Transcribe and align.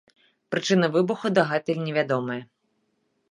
Прычыны 0.53 0.87
выбуху 0.95 1.31
дагэтуль 1.37 1.83
невядомыя. 1.89 2.41